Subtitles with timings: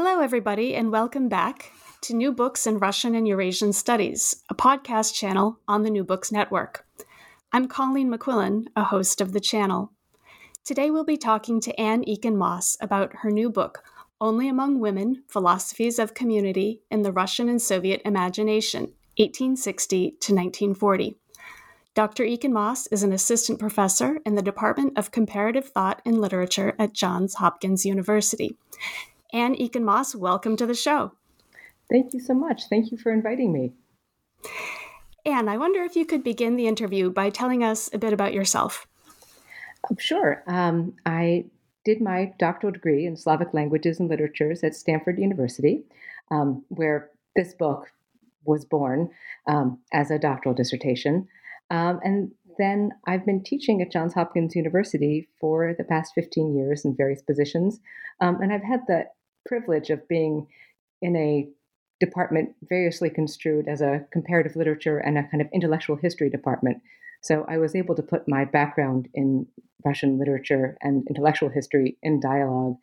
[0.00, 5.12] Hello, everybody, and welcome back to New Books in Russian and Eurasian Studies, a podcast
[5.12, 6.86] channel on the New Books Network.
[7.50, 9.90] I'm Colleen McQuillan, a host of the channel.
[10.64, 13.82] Today we'll be talking to Anne Eakin Moss about her new book,
[14.20, 18.82] Only Among Women Philosophies of Community in the Russian and Soviet Imagination,
[19.16, 21.16] 1860 to 1940.
[21.96, 22.22] Dr.
[22.22, 26.92] Eakin Moss is an assistant professor in the Department of Comparative Thought and Literature at
[26.92, 28.56] Johns Hopkins University.
[29.32, 31.12] Anne Eakin Moss, welcome to the show.
[31.90, 32.64] Thank you so much.
[32.68, 33.72] Thank you for inviting me.
[35.26, 38.32] Anne, I wonder if you could begin the interview by telling us a bit about
[38.32, 38.86] yourself.
[39.88, 40.42] Um, sure.
[40.46, 41.44] Um, I
[41.84, 45.82] did my doctoral degree in Slavic languages and literatures at Stanford University,
[46.30, 47.90] um, where this book
[48.44, 49.10] was born
[49.46, 51.28] um, as a doctoral dissertation.
[51.70, 56.84] Um, and then I've been teaching at Johns Hopkins University for the past 15 years
[56.84, 57.80] in various positions.
[58.20, 59.04] Um, and I've had the
[59.48, 60.46] privilege of being
[61.02, 61.48] in a
[62.00, 66.78] department variously construed as a comparative literature and a kind of intellectual history department.
[67.22, 69.46] So I was able to put my background in
[69.84, 72.76] Russian literature and intellectual history in dialogue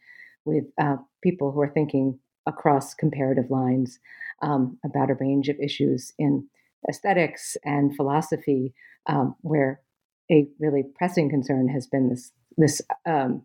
[0.43, 3.99] with uh, people who are thinking across comparative lines
[4.41, 6.47] um, about a range of issues in
[6.89, 8.73] aesthetics and philosophy,
[9.07, 9.81] um, where
[10.31, 13.43] a really pressing concern has been this this um,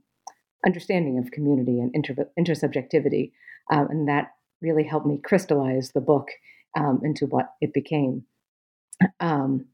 [0.64, 3.32] understanding of community and inter- intersubjectivity.
[3.70, 6.28] Um, and that really helped me crystallize the book
[6.76, 8.24] um, into what it became.
[9.18, 9.66] Um,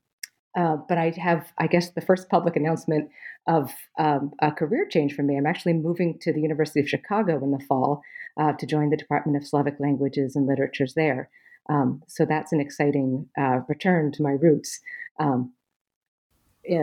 [0.57, 3.11] uh, but I have, I guess, the first public announcement
[3.47, 5.37] of um, a career change for me.
[5.37, 8.03] I'm actually moving to the University of Chicago in the fall
[8.39, 11.29] uh, to join the Department of Slavic Languages and Literatures there.
[11.69, 14.81] Um, so that's an exciting uh, return to my roots
[15.19, 15.53] um,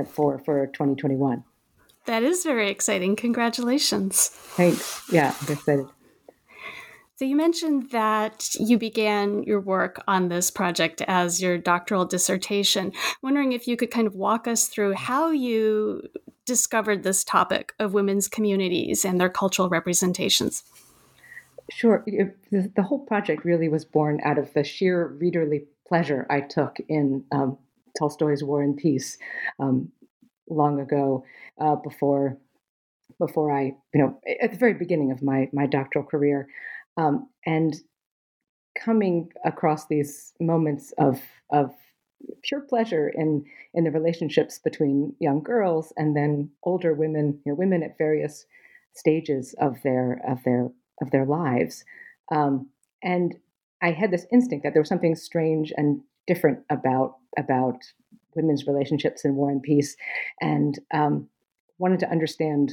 [0.06, 1.44] for for 2021.
[2.06, 3.16] That is very exciting.
[3.16, 4.30] Congratulations.
[4.30, 5.04] Thanks.
[5.12, 5.88] Yeah, I'm excited.
[7.16, 12.92] So, you mentioned that you began your work on this project as your doctoral dissertation.
[13.22, 16.02] wondering if you could kind of walk us through how you
[16.46, 20.64] discovered this topic of women's communities and their cultural representations.
[21.70, 22.04] Sure.
[22.52, 27.24] The whole project really was born out of the sheer readerly pleasure I took in
[27.32, 27.58] um,
[27.98, 29.18] Tolstoy's War and Peace.
[29.60, 29.92] Um,
[30.50, 31.26] long ago
[31.60, 32.38] uh, before
[33.20, 36.48] before I, you know, at the very beginning of my my doctoral career,
[36.98, 37.76] um, and
[38.78, 41.22] coming across these moments of
[41.52, 41.72] of
[42.44, 47.56] pure pleasure in in the relationships between young girls and then older women, you know,
[47.56, 48.46] women at various
[48.94, 50.70] stages of their of their
[51.02, 51.84] of their lives,
[52.32, 52.70] um,
[53.04, 53.36] and
[53.82, 57.80] I had this instinct that there was something strange and different about about
[58.36, 59.96] women's relationships in war and peace,
[60.42, 61.28] and um,
[61.78, 62.72] wanted to understand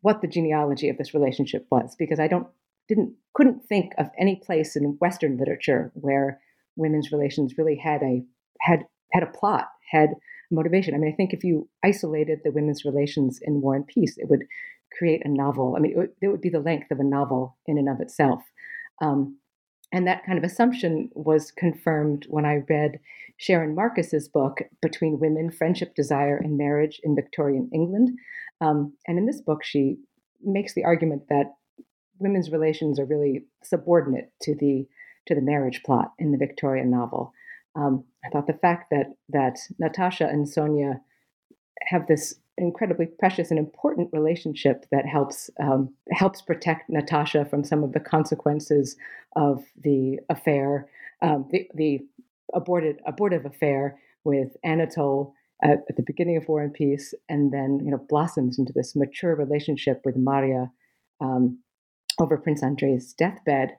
[0.00, 2.46] what the genealogy of this relationship was because I don't
[2.88, 6.40] didn't couldn't think of any place in Western literature where
[6.76, 8.22] women's relations really had a
[8.60, 10.10] had had a plot, had
[10.50, 10.94] motivation.
[10.94, 14.28] I mean, I think if you isolated the women's relations in War and Peace, it
[14.28, 14.44] would
[14.96, 15.74] create a novel.
[15.76, 18.00] I mean, it would, it would be the length of a novel in and of
[18.00, 18.42] itself.
[19.02, 19.37] Um,
[19.92, 23.00] and that kind of assumption was confirmed when I read
[23.36, 28.10] Sharon Marcus's book, Between Women, Friendship, Desire, and Marriage in Victorian England.
[28.60, 29.98] Um, and in this book, she
[30.42, 31.54] makes the argument that
[32.18, 34.86] women's relations are really subordinate to the
[35.26, 37.32] to the marriage plot in the Victorian novel.
[37.76, 41.00] Um, I thought the fact that that Natasha and Sonia
[41.86, 47.82] have this incredibly precious and important relationship that helps um, helps protect Natasha from some
[47.82, 48.96] of the consequences
[49.36, 50.88] of the affair,
[51.22, 52.00] um, the, the
[52.54, 57.80] aborted abortive affair with Anatole at, at, the beginning of War and Peace, and then
[57.84, 60.70] you know blossoms into this mature relationship with Maria
[61.20, 61.58] um,
[62.20, 63.76] over Prince Andrei's deathbed,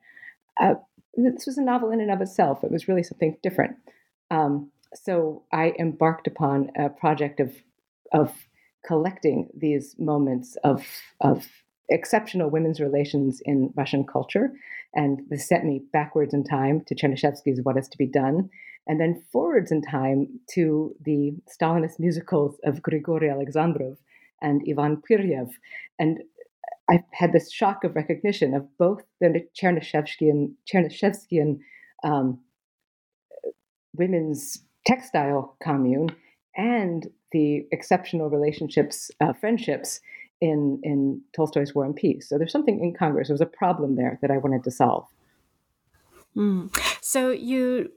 [0.59, 0.75] uh,
[1.15, 2.63] this was a novel in and of itself.
[2.63, 3.75] It was really something different.
[4.31, 7.53] Um, so I embarked upon a project of
[8.11, 8.33] of
[8.85, 10.85] collecting these moments of
[11.21, 11.47] of
[11.89, 14.51] exceptional women's relations in Russian culture,
[14.93, 18.49] and this sent me backwards in time to Chernyshevsky's "What Is to Be Done,"
[18.87, 23.97] and then forwards in time to the Stalinist musicals of Grigory Alexandrov
[24.41, 25.49] and Ivan Pyryev,
[25.97, 26.19] and
[26.89, 31.59] I had this shock of recognition of both the Chernyshevskyan, Chernyshevskyan
[32.03, 32.39] um,
[33.95, 36.09] women's textile commune
[36.55, 40.01] and the exceptional relationships, uh, friendships
[40.41, 42.27] in, in Tolstoy's War and Peace.
[42.29, 43.27] So there's something in Congress.
[43.27, 45.05] There was a problem there that I wanted to solve.
[46.35, 46.75] Mm.
[47.01, 47.91] So you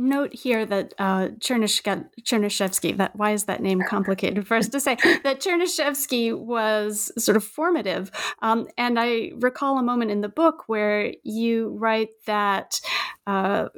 [0.00, 4.94] note here that uh, Chernyshevsky, that why is that name complicated for us to say,
[5.22, 8.10] that Chernyshevsky was sort of formative.
[8.42, 12.80] Um, and I recall a moment in the book where you write that,
[13.26, 13.68] uh,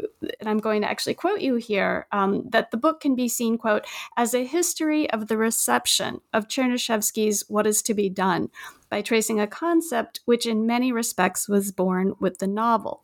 [0.41, 3.59] and I'm going to actually quote you here, um, that the book can be seen,
[3.59, 3.85] quote,
[4.17, 8.51] as a history of the reception of Chernyshevsky's What is to be Done
[8.89, 13.03] by tracing a concept which in many respects was born with the novel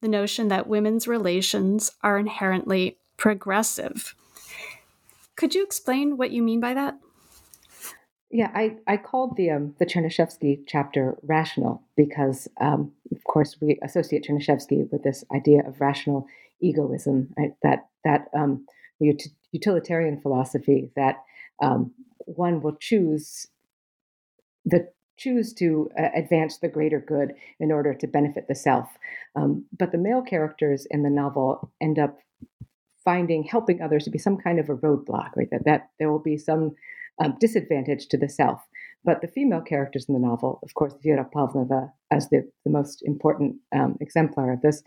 [0.00, 4.14] the notion that women's relations are inherently progressive.
[5.36, 6.98] Could you explain what you mean by that?
[8.30, 13.78] Yeah, I, I called the um, the Chernyshevsky chapter rational because, um, of course, we
[13.82, 16.26] associate Chernyshevsky with this idea of rational
[16.60, 17.54] egoism, right?
[17.62, 18.66] that that um,
[19.52, 21.24] utilitarian philosophy that
[21.60, 21.92] um,
[22.26, 23.48] one will choose
[24.64, 24.88] the
[25.20, 28.88] choose to uh, advance the greater good in order to benefit the self.
[29.36, 32.18] Um, but the male characters in the novel end up
[33.04, 35.50] finding helping others to be some kind of a roadblock, right?
[35.50, 36.74] That, that there will be some
[37.22, 38.60] um, disadvantage to the self.
[39.04, 43.02] But the female characters in the novel, of course, Vera Pavlovna, as the, the most
[43.02, 44.82] important um, exemplar of this,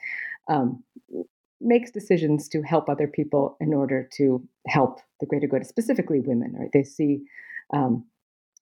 [0.47, 0.83] um,
[1.61, 6.55] makes decisions to help other people in order to help the greater good, specifically women,
[6.59, 6.69] right?
[6.73, 7.21] They see
[7.73, 8.05] um,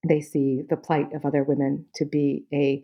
[0.07, 2.83] they see the plight of other women to be a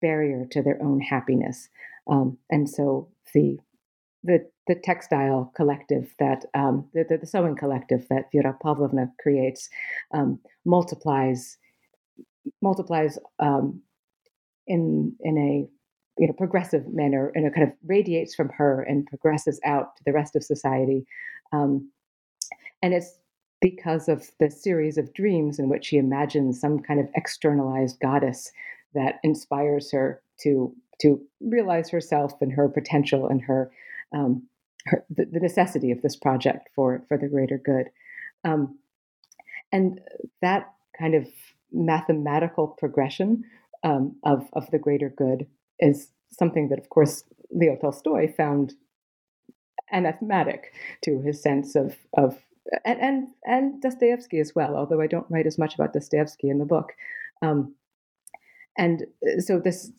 [0.00, 1.68] barrier to their own happiness.
[2.10, 3.58] Um, and so the
[4.24, 9.68] the the textile collective that um, the, the, the, sewing collective that Vera Pavlovna creates
[10.12, 11.58] um, multiplies
[12.60, 13.80] multiplies um,
[14.66, 15.68] in in a
[16.20, 20.02] you know progressive manner and it kind of radiates from her and progresses out to
[20.04, 21.04] the rest of society.
[21.52, 21.90] Um,
[22.82, 23.18] and it's
[23.62, 28.50] because of the series of dreams in which she imagines some kind of externalized goddess
[28.92, 33.72] that inspires her to to realize herself and her potential and her,
[34.14, 34.42] um,
[34.86, 37.86] her the, the, necessity of this project for for the greater good,
[38.44, 38.78] um,
[39.70, 40.00] and
[40.42, 41.28] that kind of
[41.72, 43.44] mathematical progression
[43.84, 45.46] um, of of the greater good
[45.78, 48.74] is something that, of course, Leo Tolstoy found
[49.92, 50.72] anathematic
[51.02, 52.38] to his sense of of
[52.84, 54.76] and and, and Dostoevsky as well.
[54.76, 56.92] Although I don't write as much about Dostoevsky in the book,
[57.42, 57.74] um,
[58.76, 59.90] and uh, so this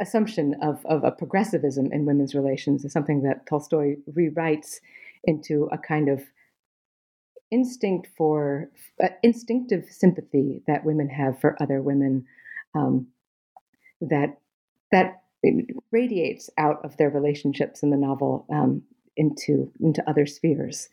[0.00, 4.76] assumption of of a progressivism in women's relations is something that Tolstoy rewrites
[5.24, 6.22] into a kind of
[7.50, 8.70] instinct for
[9.02, 12.26] uh, instinctive sympathy that women have for other women
[12.74, 13.06] um,
[14.00, 14.38] that
[14.92, 15.22] that
[15.92, 18.82] radiates out of their relationships in the novel um,
[19.16, 20.88] into into other spheres.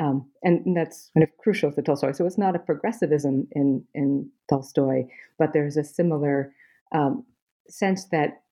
[0.00, 2.12] Um, and, and, that's kind of crucial to Tolstoy.
[2.12, 5.04] So it's not a progressivism in in Tolstoy,
[5.38, 6.54] but there's a similar
[6.92, 7.24] um,
[7.68, 8.42] sense that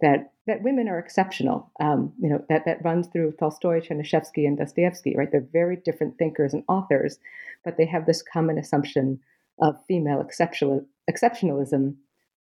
[0.00, 1.70] that that women are exceptional.
[1.80, 5.14] Um, you know that that runs through Tolstoy, Chernyshevsky, and Dostoevsky.
[5.16, 7.18] Right, they're very different thinkers and authors,
[7.64, 9.20] but they have this common assumption
[9.60, 11.96] of female exceptional exceptionalism.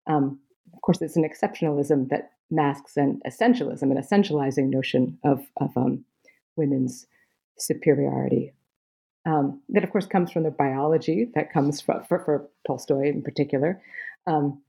[0.06, 0.40] Um,
[0.74, 6.04] of course, it's an exceptionalism that masks an essentialism, an essentializing notion of of um,
[6.56, 7.06] women's
[7.62, 8.52] superiority.
[9.24, 13.22] Um, that, of course, comes from the biology that comes from, for, for Tolstoy in
[13.22, 13.80] particular,
[14.26, 14.62] um,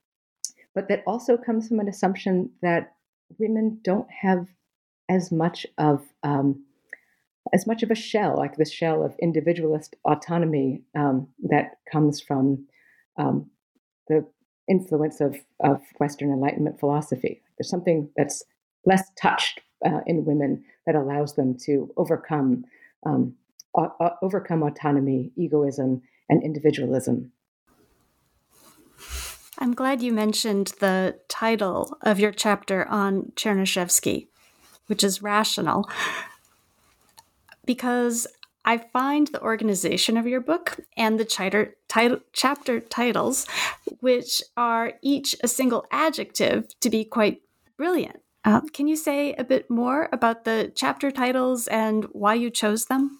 [0.76, 2.94] but that also comes from an assumption that
[3.40, 4.48] women don't have
[5.10, 6.64] as much of um,
[7.54, 12.66] as much of a shell, like the shell of individualist autonomy um, that comes from
[13.18, 13.50] um,
[14.08, 14.26] the
[14.70, 17.42] influence of, of Western Enlightenment philosophy.
[17.58, 18.44] There's something that's
[18.86, 22.64] less touched uh, in women that allows them to overcome
[23.06, 23.36] um,
[24.22, 27.32] overcome autonomy, egoism, and individualism.
[29.60, 34.28] I'm glad you mentioned the title of your chapter on Chernyshevsky,
[34.88, 35.90] which is rational,
[37.66, 38.28] because
[38.66, 43.46] I find the organization of your book and the title, chapter titles,
[44.00, 47.42] which are each a single adjective, to be quite
[47.78, 48.22] brilliant.
[48.46, 52.86] Uh, can you say a bit more about the chapter titles and why you chose
[52.86, 53.20] them?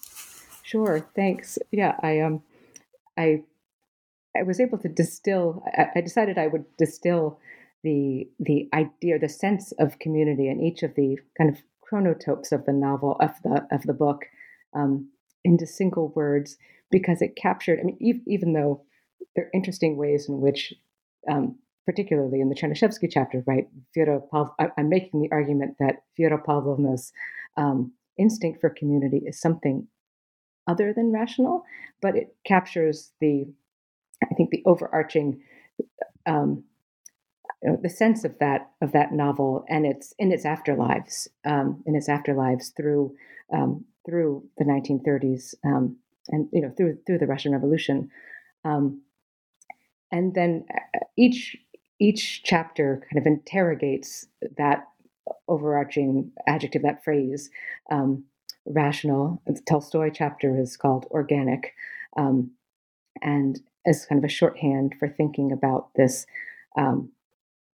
[0.64, 1.58] Sure, thanks.
[1.72, 2.42] Yeah, I um,
[3.18, 3.44] I
[4.36, 5.64] I was able to distill.
[5.78, 7.40] I, I decided I would distill
[7.84, 12.66] the the idea, the sense of community in each of the kind of chronotopes of
[12.66, 14.26] the novel of the of the book
[14.74, 15.10] um,
[15.44, 16.58] into single words
[16.92, 17.80] because it captured.
[17.80, 18.84] I mean, even though
[19.36, 20.74] there are interesting ways in which,
[21.30, 23.68] um, particularly in the Chernyshevsky chapter, right?
[23.94, 27.12] Vera Pav- I, am making the argument that Vera Pavlovna's
[27.58, 29.88] um, instinct for community is something
[30.68, 31.64] other than rational,
[32.02, 33.46] but it captures the,
[34.24, 35.42] I think, the overarching.
[36.26, 36.64] Um,
[37.62, 41.82] you know, the sense of that of that novel and its in its afterlives um,
[41.86, 43.16] in its afterlives through
[43.54, 45.98] um, through the 1930s um,
[46.28, 48.10] and you know through through the Russian Revolution,
[48.66, 49.02] um,
[50.12, 51.58] and then uh, each
[52.00, 54.88] each chapter kind of interrogates that
[55.48, 57.50] overarching adjective, that phrase,
[57.92, 58.24] um,
[58.66, 59.42] rational.
[59.46, 61.74] The Tolstoy chapter is called organic,
[62.18, 62.52] um,
[63.22, 66.26] and as kind of a shorthand for thinking about this
[66.78, 67.12] um,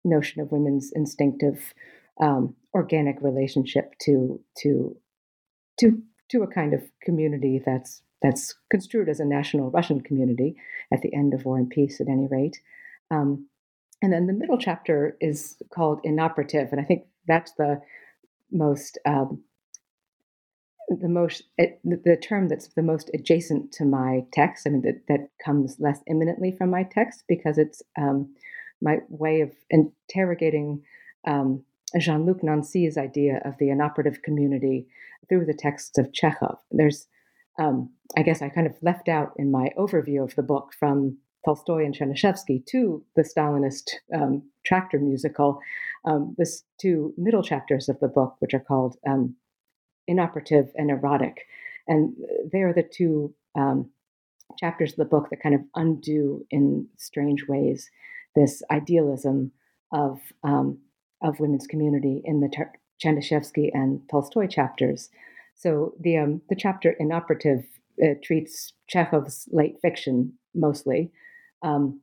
[0.05, 1.75] notion of women's instinctive
[2.21, 4.97] um, organic relationship to to
[5.79, 10.57] to to a kind of community that's that's construed as a national Russian community
[10.93, 12.61] at the end of War and Peace, at any rate.
[13.11, 13.47] Um,
[14.03, 17.81] and then the middle chapter is called inoperative, and I think that's the
[18.51, 19.43] most um,
[20.89, 24.67] the most it, the term that's the most adjacent to my text.
[24.67, 28.35] I mean that that comes less imminently from my text because it's um,
[28.81, 30.83] my way of interrogating
[31.27, 31.65] um,
[31.99, 34.87] Jean Luc Nancy's idea of the inoperative community
[35.29, 36.59] through the texts of Chekhov.
[36.71, 37.07] There's
[37.59, 41.19] um, I guess I kind of left out in my overview of the book from
[41.49, 45.59] Tolstoy and Chernyshevsky to the Stalinist um, tractor musical,
[46.05, 49.35] um, this two middle chapters of the book, which are called um,
[50.07, 51.47] Inoperative and Erotic.
[51.87, 52.15] And
[52.53, 53.89] they are the two um,
[54.59, 57.91] chapters of the book that kind of undo in strange ways
[58.37, 59.51] this idealism
[59.91, 60.79] of, um,
[61.23, 62.51] of women's community in the
[63.03, 65.09] Chernyshevsky and Tolstoy chapters.
[65.55, 67.65] So the um, the chapter inoperative
[68.05, 71.11] uh, treats Chekhov's late fiction mostly,
[71.63, 72.01] um,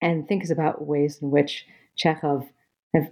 [0.00, 1.64] and thinks about ways in which
[1.96, 2.46] Chekhov
[2.94, 3.10] have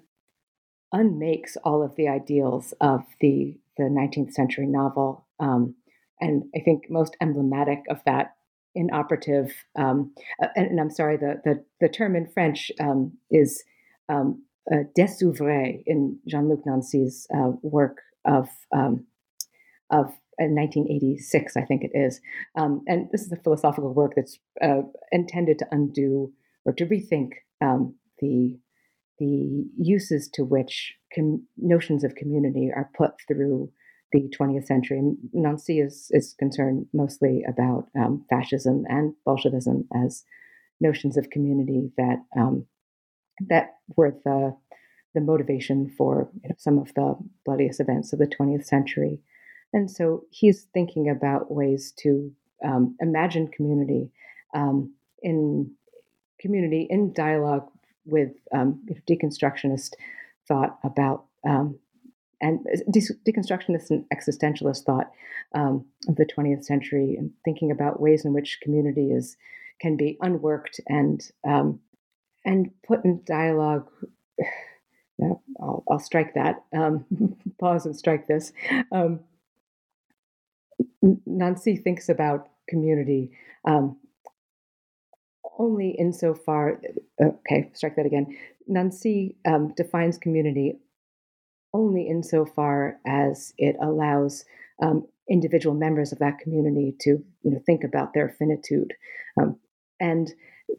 [0.92, 5.26] unmakes all of the ideals of the the 19th century novel.
[5.40, 5.74] Um,
[6.20, 8.34] and I think most emblematic of that
[8.74, 10.12] inoperative, um,
[10.42, 13.62] uh, and, and, I'm sorry, the, the, the term in French um, is
[14.08, 19.06] um, uh, in Jean Luc Nancy's uh, work of um,
[20.38, 22.20] 1986, uh, I think it is.
[22.56, 26.32] Um, and this is a philosophical work that's uh, intended to undo
[26.64, 28.58] or to rethink um, the
[29.20, 33.70] the uses to which com- notions of community are put through
[34.12, 35.00] the 20th century.
[35.32, 40.24] Nancy is, is concerned mostly about um, fascism and Bolshevism as
[40.80, 42.66] notions of community that um,
[43.48, 44.56] that were the
[45.14, 49.20] the motivation for you know, some of the bloodiest events of the 20th century.
[49.74, 52.32] And so he's thinking about ways to
[52.64, 54.08] um, imagine community
[54.54, 55.70] um, in
[56.40, 57.68] community in dialogue
[58.06, 59.94] with um, deconstructionist
[60.46, 61.76] thought about um,
[62.40, 65.10] and de- deconstructionist and existentialist thought
[65.54, 69.36] um, of the 20th century and thinking about ways in which community is
[69.80, 71.80] can be unworked and um,
[72.44, 73.90] and put in dialogue.
[75.60, 76.64] I'll, I'll, strike that.
[77.60, 78.52] pause and strike this.
[78.90, 79.20] Um,
[81.26, 83.32] Nancy thinks about community
[83.64, 83.96] um,
[85.58, 86.80] only insofar.
[87.22, 88.36] Okay, strike that again.
[88.66, 90.78] Nancy um, defines community
[91.72, 94.44] only insofar as it allows
[94.82, 97.10] um, individual members of that community to,
[97.42, 98.92] you know, think about their finitude,
[99.40, 99.56] um,
[100.00, 100.32] and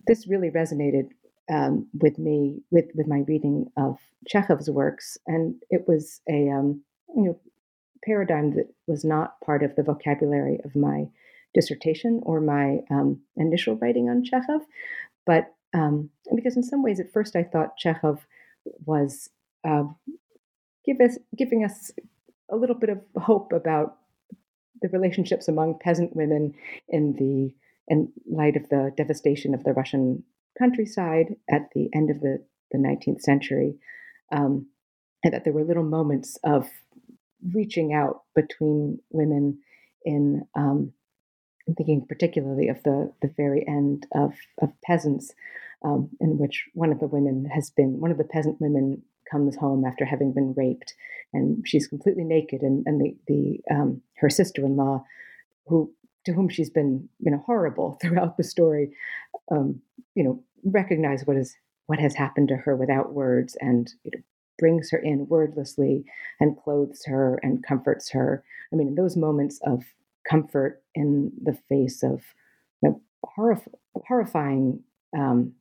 [0.08, 1.10] this really resonated
[1.52, 6.82] um, with me with with my reading of Chekhov's works, and it was a um,
[7.16, 7.40] you know
[8.06, 11.08] paradigm that was not part of the vocabulary of my
[11.54, 14.62] dissertation or my um, initial writing on Chekhov.
[15.26, 18.26] But um, because in some ways, at first, I thought Chekhov
[18.86, 19.30] was
[19.64, 19.84] uh,
[20.86, 21.92] give us, giving us
[22.50, 23.98] a little bit of hope about
[24.82, 26.54] the relationships among peasant women
[26.90, 27.54] in the
[27.88, 30.24] in light of the devastation of the Russian
[30.58, 33.76] countryside at the end of the, the 19th century,
[34.32, 34.68] um,
[35.24, 36.68] and that there were little moments of
[37.54, 39.60] reaching out between women
[40.04, 40.94] in um,
[41.68, 45.34] I'm thinking particularly of the the very end of of peasants,
[45.84, 49.56] um, in which one of the women has been one of the peasant women comes
[49.56, 50.94] home after having been raped,
[51.34, 55.04] and she's completely naked, and and the the um, her sister in law,
[55.66, 55.92] who
[56.26, 58.92] to whom she's been you know horrible throughout the story,
[59.52, 59.82] um,
[60.14, 61.56] you know recognize what is
[61.88, 64.24] what has happened to her without words and you know,
[64.58, 66.06] brings her in wordlessly
[66.40, 68.44] and clothes her and comforts her.
[68.72, 69.84] I mean, in those moments of
[70.30, 72.22] comfort in the face of
[72.82, 73.02] you know,
[73.38, 74.82] horrif- horrifying
[75.18, 75.54] um,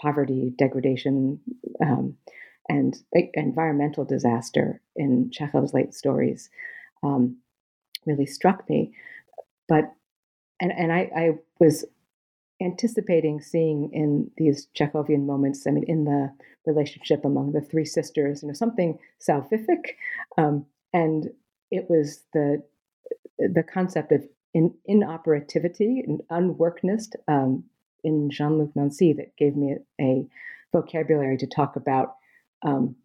[0.00, 1.40] poverty, degradation,
[1.82, 2.16] um,
[2.68, 2.96] and
[3.34, 6.50] environmental disaster in Chekhov's late stories
[7.04, 7.36] um,
[8.06, 8.92] really struck me.
[9.68, 9.92] But
[10.60, 11.84] and and I, I was
[12.60, 16.32] anticipating seeing in these Chekhovian moments, I mean, in the
[16.64, 19.94] relationship among the three sisters, you know, something salvific,
[20.38, 21.30] um, and
[21.70, 22.62] it was the
[23.38, 27.64] the concept of in, inoperativity and unworkness um,
[28.02, 30.26] in Jean-Luc Nancy that gave me a, a
[30.72, 32.14] vocabulary to talk about
[32.62, 32.96] um,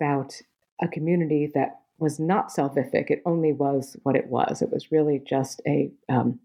[0.00, 0.34] about
[0.82, 3.10] a community that was not salvific.
[3.10, 4.60] It only was what it was.
[4.60, 6.40] It was really just a um,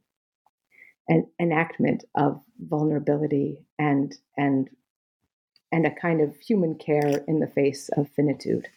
[1.08, 4.70] an enactment of vulnerability and and
[5.72, 8.68] and a kind of human care in the face of finitude.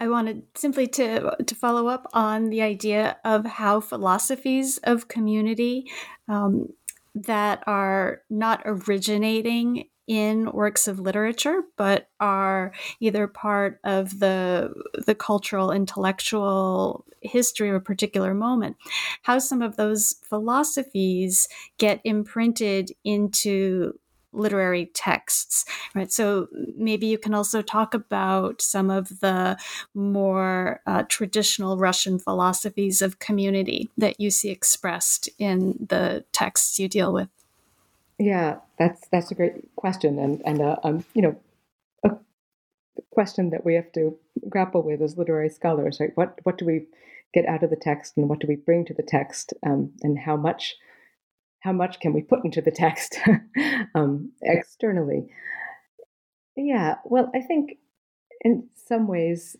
[0.00, 5.90] I wanted simply to to follow up on the idea of how philosophies of community
[6.28, 6.72] um,
[7.14, 14.72] that are not originating in works of literature, but are either part of the
[15.06, 18.76] the cultural intellectual history of a particular moment.
[19.22, 21.46] How some of those philosophies
[21.76, 23.98] get imprinted into
[24.32, 26.12] literary texts, right?
[26.12, 29.56] So maybe you can also talk about some of the
[29.94, 36.88] more uh, traditional Russian philosophies of community that you see expressed in the texts you
[36.88, 37.28] deal with.
[38.18, 41.36] Yeah, that's that's a great question, and and uh, um, you know,
[42.04, 42.10] a
[43.12, 44.16] question that we have to
[44.48, 46.12] grapple with as literary scholars, right?
[46.16, 46.86] What what do we
[47.34, 50.18] get out of the text, and what do we bring to the text, um, and
[50.18, 50.76] how much
[51.60, 53.18] how much can we put into the text
[53.94, 55.28] um, externally?
[56.56, 57.78] Yeah, well, I think
[58.42, 59.56] in some ways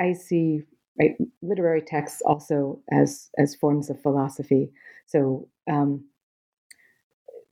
[0.00, 0.64] I see
[1.00, 4.72] right, literary texts also as as forms of philosophy.
[5.06, 6.06] So, um,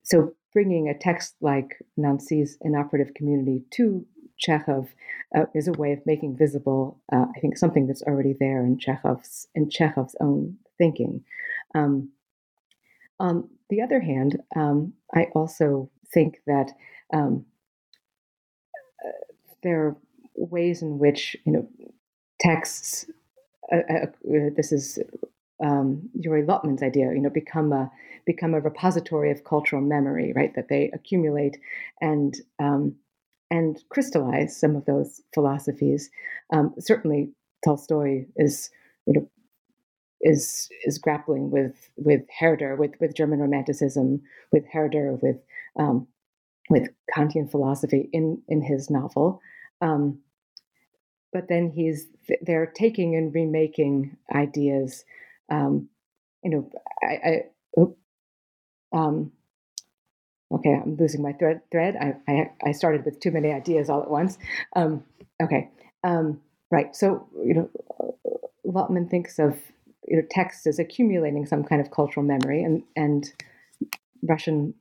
[0.02, 4.04] so bringing a text like Nancy's inoperative community to
[4.38, 4.88] Chekhov
[5.36, 8.76] uh, is a way of making visible, uh, I think, something that's already there in
[8.76, 11.22] Chekhov's in Chekhov's own thinking.
[11.76, 12.10] Um,
[13.20, 16.72] on the other hand, um, I also think that
[17.12, 17.46] um,
[19.06, 19.12] uh,
[19.62, 19.96] there are
[20.34, 21.68] ways in which you know
[22.40, 23.08] texts.
[23.70, 24.98] Uh, uh, uh this is
[25.64, 27.06] um, Yuri Lotman's idea.
[27.12, 27.90] You know, become a
[28.26, 30.54] become a repository of cultural memory, right?
[30.54, 31.58] That they accumulate
[32.00, 32.94] and um,
[33.50, 36.10] and crystallize some of those philosophies.
[36.52, 37.30] Um, certainly,
[37.64, 38.70] Tolstoy is
[39.06, 39.28] you know
[40.20, 45.36] is is grappling with with Herder, with with German Romanticism, with Herder, with
[45.78, 46.06] um,
[46.70, 49.40] with Kantian philosophy in in his novel.
[49.80, 50.20] Um,
[51.32, 52.06] but then he's
[52.42, 55.04] they're taking and remaking ideas.
[55.50, 55.88] Um,
[56.42, 56.70] you know,
[57.02, 57.42] I,
[57.76, 59.32] I um,
[60.52, 61.60] okay, I'm losing my thread.
[61.70, 61.96] Thread.
[62.00, 64.38] I, I, I started with too many ideas all at once.
[64.76, 65.04] Um,
[65.42, 65.70] okay,
[66.04, 66.94] um, right.
[66.94, 67.70] So you know,
[68.66, 69.58] Lotman thinks of
[70.06, 73.30] you know, text as accumulating some kind of cultural memory, and and
[74.22, 74.74] Russian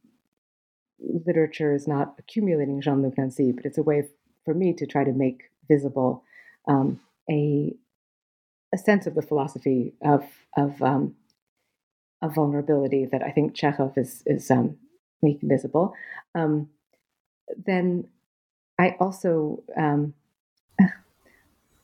[0.99, 4.08] literature is not accumulating Jean-Luc Nancy, but it's a way
[4.45, 6.23] for me to try to make visible
[6.67, 6.99] um,
[7.30, 7.75] a
[8.73, 10.25] a sense of the philosophy of
[10.56, 11.15] of um,
[12.21, 14.77] of vulnerability that I think Chekhov is is um,
[15.21, 15.93] making visible.
[16.36, 16.69] Um,
[17.65, 18.08] then
[18.80, 20.13] I also um,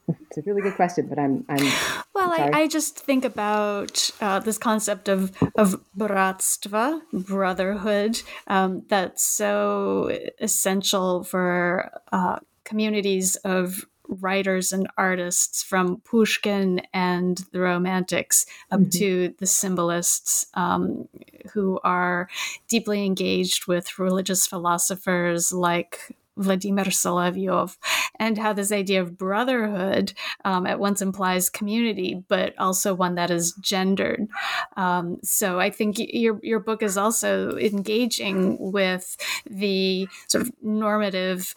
[0.08, 1.72] it's a really good question, but I'm I'm
[2.14, 9.24] well, I, I, just think about uh, this concept of of bratstva, brotherhood, um, that's
[9.24, 13.86] so essential for uh, communities of
[14.22, 18.90] writers and artists from Pushkin and the Romantics up mm-hmm.
[19.00, 21.08] to the symbolists um,
[21.54, 22.30] who are
[22.68, 27.78] deeply engaged with religious philosophers like Vladimir Solovyov,
[28.20, 33.30] and how this idea of brotherhood um, at once implies community, but also one that
[33.30, 34.28] is gendered.
[34.76, 39.16] Um, so I think your your book is also engaging with
[39.48, 41.54] the sort of normative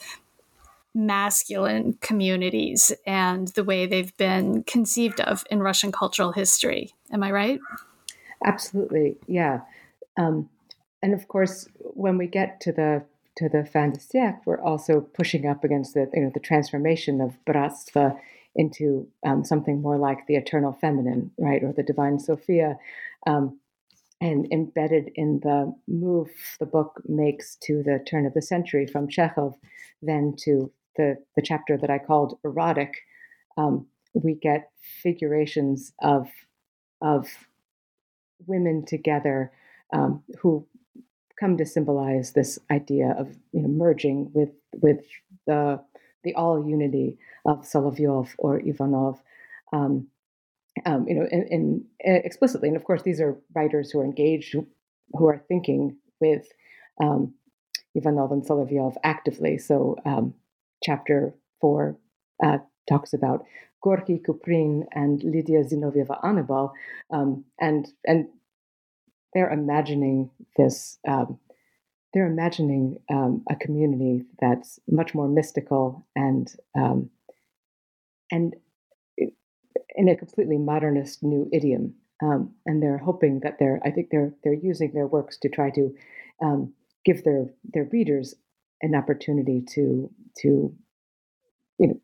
[0.97, 6.95] masculine communities and the way they've been conceived of in Russian cultural history.
[7.13, 7.61] Am I right?
[8.45, 9.61] Absolutely, yeah.
[10.17, 10.49] Um,
[11.03, 13.05] and of course, when we get to the
[13.37, 17.21] to the fin de siècle, we're also pushing up against the you know the transformation
[17.21, 18.19] of bratstva
[18.55, 22.79] into um, something more like the eternal feminine, right, or the divine Sophia.
[23.27, 23.61] Um,
[24.19, 29.09] and embedded in the move the book makes to the turn of the century from
[29.09, 29.55] Chekhov,
[30.01, 32.95] then to the, the chapter that I called erotic,
[33.57, 34.71] um, we get
[35.03, 36.29] figurations of
[37.03, 37.29] of
[38.47, 39.53] women together
[39.93, 40.67] um, who
[41.39, 45.05] come to symbolize this idea of you know, merging with with
[45.47, 45.81] the
[46.25, 49.23] the all unity of Solovyov or Ivanov.
[49.73, 50.09] Um,
[50.85, 54.67] um, you know, in, explicitly, and of course, these are writers who are engaged, who,
[55.13, 56.47] who are thinking with
[57.03, 57.33] um,
[57.95, 59.57] Ivanov and Solovyov actively.
[59.57, 60.35] So, um,
[60.83, 61.97] chapter four
[62.45, 62.59] uh,
[62.89, 63.45] talks about
[63.83, 66.73] Gorky Kuprin and Lydia Zinovieva Annibal,
[67.11, 68.29] um, and and
[69.35, 70.99] they're imagining this.
[71.07, 71.39] Um,
[72.15, 77.11] they're imagining um, a community that's much more mystical and um,
[78.31, 78.55] and
[79.97, 81.95] in a completely modernist new idiom.
[82.23, 83.81] Um, and they're hoping that they're.
[83.85, 85.95] I think they're they're using their works to try to
[86.43, 86.73] um,
[87.05, 88.35] give their their readers
[88.83, 90.75] an opportunity to to
[91.79, 92.01] you know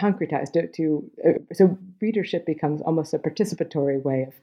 [0.00, 4.34] concretize to, to uh, so readership becomes almost a participatory way of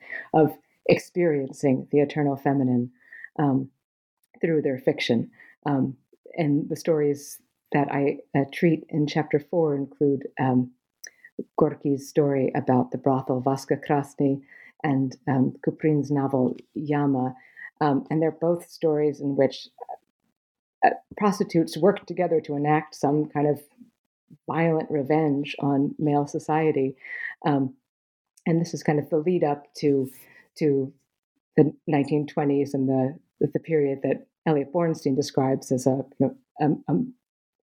[0.41, 2.91] of experiencing the eternal feminine
[3.37, 3.69] um,
[4.41, 5.29] through their fiction.
[5.65, 5.95] Um,
[6.35, 7.39] and the stories
[7.71, 10.71] that I uh, treat in chapter four include um,
[11.57, 14.41] Gorky's story about the brothel Vaska Krasny
[14.83, 17.35] and um, Kuprin's novel Yama.
[17.81, 19.67] Um, and they're both stories in which
[21.17, 23.61] prostitutes work together to enact some kind of
[24.47, 26.95] violent revenge on male society.
[27.45, 27.75] Um,
[28.45, 30.09] and this is kind of the lead up to
[30.57, 30.93] to
[31.55, 36.93] the 1920s and the the period that Eliot Borenstein describes as a, you know, a,
[36.93, 36.99] a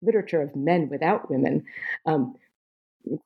[0.03, 1.65] literature of men without women.
[2.05, 2.35] Um,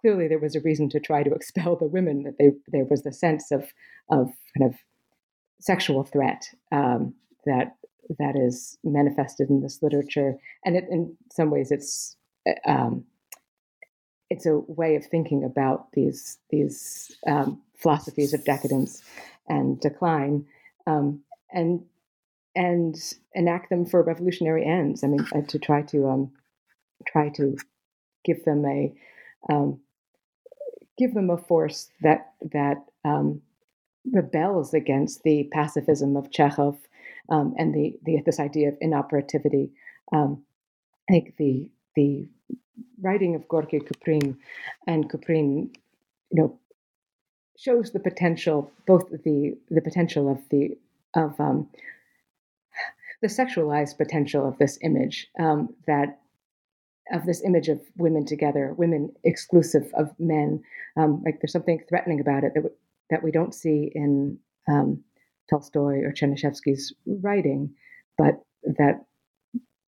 [0.00, 2.22] clearly, there was a reason to try to expel the women.
[2.24, 3.72] That they, there was the sense of
[4.10, 4.74] of kind of
[5.60, 7.76] sexual threat um, that
[8.18, 12.16] that is manifested in this literature, and it, in some ways, it's
[12.66, 13.04] um,
[14.30, 19.02] it's a way of thinking about these these um, philosophies of decadence
[19.48, 20.46] and decline,
[20.86, 21.82] um, and
[22.54, 25.04] and enact them for revolutionary ends.
[25.04, 26.32] I mean, uh, to try to um,
[27.06, 27.56] try to
[28.24, 28.92] give them a
[29.48, 29.80] um,
[30.98, 33.42] give them a force that that um,
[34.12, 36.76] rebels against the pacifism of Chekhov
[37.30, 39.70] um, and the, the this idea of inoperativity.
[40.12, 40.42] Um,
[41.08, 42.28] I think the the
[43.00, 44.36] writing of Gorky Kuprin
[44.86, 45.70] and Kuprin,
[46.30, 46.58] you know,
[47.58, 50.76] shows the potential, both the the potential of the
[51.14, 51.68] of um,
[53.22, 56.20] the sexualized potential of this image um, that
[57.12, 60.62] of this image of women together, women exclusive of men.
[60.96, 62.76] Um, like there's something threatening about it that w-
[63.10, 64.38] that we don't see in
[64.68, 65.02] um,
[65.50, 67.74] Tolstoy or Chernyshevsky's writing,
[68.16, 69.04] but that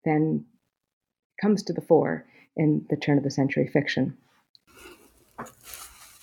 [0.04, 0.44] then
[1.40, 4.16] comes to the fore in the turn of the century fiction.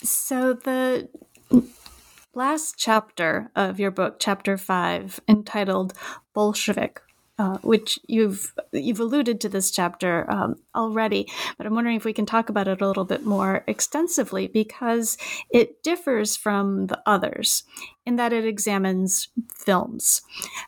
[0.04, 1.10] So the
[2.34, 5.94] last chapter of your book, chapter five, entitled
[6.34, 7.02] Bolshevik,
[7.40, 11.26] uh, which you've you've alluded to this chapter um, already,
[11.58, 15.18] but I'm wondering if we can talk about it a little bit more extensively because
[15.50, 17.64] it differs from the others
[18.06, 20.22] in that it examines films.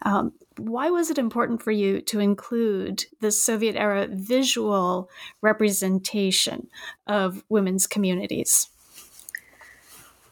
[0.03, 5.09] Um, why was it important for you to include the Soviet era visual
[5.41, 6.67] representation
[7.05, 8.69] of women's communities?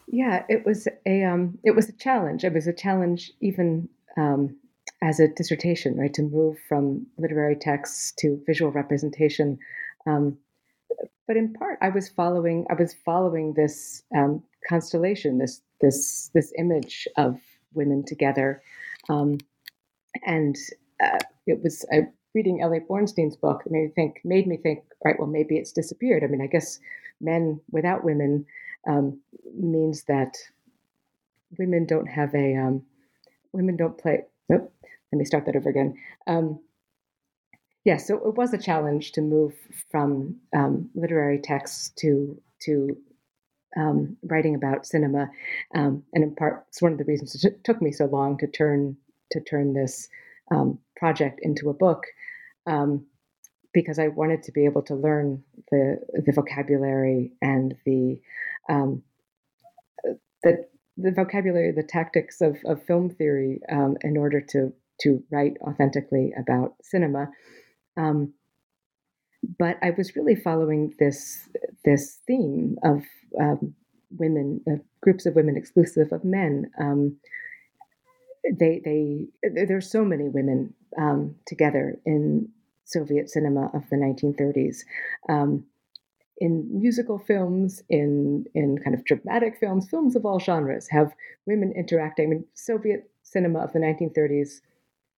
[0.06, 2.44] Yeah, it was a um, it was a challenge.
[2.44, 4.56] It was a challenge even um,
[5.02, 9.58] as a dissertation, right, to move from literary texts to visual representation.
[10.06, 10.38] Um,
[11.26, 16.52] but in part, I was following I was following this um, constellation, this this this
[16.58, 17.38] image of
[17.72, 18.62] women together,
[19.08, 19.38] um,
[20.26, 20.56] and
[21.02, 25.16] uh, it was I, reading Eliot Borenstein's book made me think made me think right.
[25.18, 26.24] Well, maybe it's disappeared.
[26.24, 26.80] I mean, I guess
[27.20, 28.44] men without women
[28.88, 29.20] um,
[29.54, 30.36] means that
[31.58, 32.82] women don't have a um,
[33.52, 34.24] women don't play.
[34.50, 34.74] Nope,
[35.12, 35.94] let me start that over again.
[36.26, 36.58] Um,
[37.84, 39.54] yeah, so it was a challenge to move
[39.90, 42.96] from um, literary texts to to
[43.76, 45.30] um, writing about cinema,
[45.76, 48.48] um, and in part, it's one of the reasons it took me so long to
[48.48, 48.96] turn
[49.30, 50.08] to turn this
[50.50, 52.02] um, project into a book,
[52.66, 53.06] um,
[53.72, 58.20] because I wanted to be able to learn the the vocabulary and the
[58.68, 59.04] um,
[60.42, 64.72] the the vocabulary, the tactics of, of film theory um, in order to
[65.02, 67.28] to write authentically about cinema.
[67.96, 68.34] Um,
[69.58, 71.48] but I was really following this
[71.84, 73.02] this theme of
[73.40, 73.74] um,
[74.10, 76.70] women, uh, groups of women exclusive of men.
[76.78, 77.16] Um,
[78.58, 82.48] they they there's so many women um, together in
[82.84, 84.78] Soviet cinema of the 1930s.
[85.28, 85.64] Um,
[86.40, 91.12] in musical films, in in kind of dramatic films, films of all genres have
[91.46, 92.26] women interacting.
[92.26, 94.60] I mean, Soviet cinema of the 1930s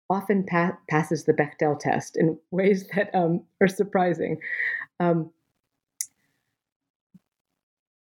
[0.09, 4.39] often pa- passes the Bechdel test in ways that um, are surprising.
[4.99, 5.31] Um,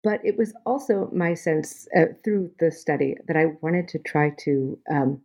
[0.02, 4.30] but it was also my sense uh, through the study that I wanted to try
[4.44, 5.20] to um,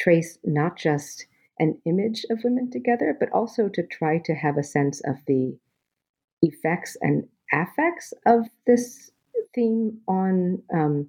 [0.00, 1.26] trace not just
[1.60, 5.56] an image of women together, but also to try to have a sense of the
[6.42, 9.10] effects and affects of this
[9.54, 11.08] theme on um,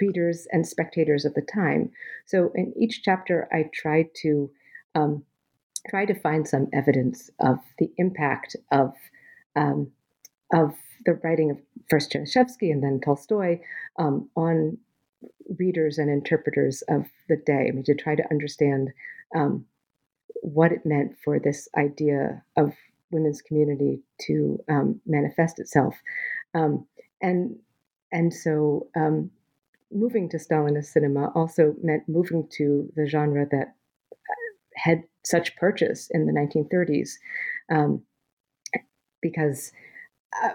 [0.00, 1.90] readers and spectators of the time.
[2.26, 4.50] So in each chapter, I tried to
[4.94, 5.24] um,
[5.88, 8.94] try to find some evidence of the impact of
[9.56, 9.90] um,
[10.52, 13.60] of the writing of first Chernyshevsky and then Tolstoy
[13.98, 14.78] um, on
[15.58, 17.66] readers and interpreters of the day.
[17.68, 18.90] I mean, to try to understand
[19.34, 19.64] um,
[20.42, 22.72] what it meant for this idea of
[23.12, 25.94] women's community to um, manifest itself,
[26.54, 26.86] um,
[27.20, 27.56] and
[28.10, 29.30] and so um,
[29.90, 33.74] moving to Stalinist cinema also meant moving to the genre that
[34.74, 37.10] had such purchase in the 1930s,
[37.70, 38.02] um,
[39.20, 39.72] because.
[40.42, 40.52] Uh,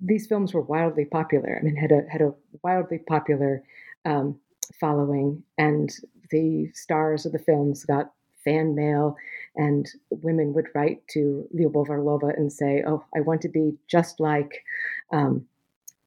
[0.00, 1.56] these films were wildly popular.
[1.58, 3.62] I mean, had a had a wildly popular
[4.04, 4.38] um,
[4.78, 5.90] following, and
[6.30, 8.12] the stars of the films got
[8.44, 9.16] fan mail,
[9.56, 14.20] and women would write to Lyubov Orlova and say, "Oh, I want to be just
[14.20, 14.64] like."
[15.12, 15.46] Um,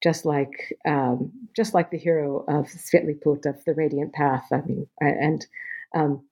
[0.00, 4.46] just like um, just like the hero of Svetly Put of the Radiant Path.
[4.52, 5.44] I mean, and
[5.92, 6.22] um,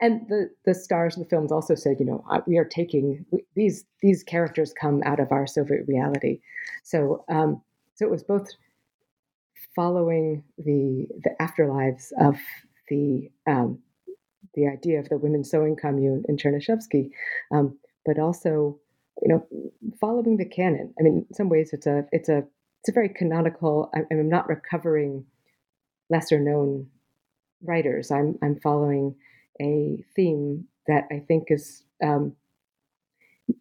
[0.00, 3.24] and the the stars of the films also said, you know, we are taking
[3.54, 6.40] these these characters come out of our Soviet reality.
[6.82, 7.62] So um,
[7.94, 8.48] so it was both
[9.76, 12.36] following the the afterlives of
[12.88, 13.78] the um,
[14.54, 17.10] the idea of the women's sewing commune in Chernyshevsky,
[17.52, 18.78] um, but also
[19.22, 19.46] you know
[20.00, 20.94] following the canon.
[20.98, 22.44] I mean, in some ways, it's a it's a
[22.80, 23.90] it's a very canonical.
[23.94, 25.24] I, I'm not recovering
[26.10, 26.88] lesser known
[27.62, 28.10] writers.
[28.10, 29.14] I'm I'm following
[29.60, 32.34] a theme that I think is um,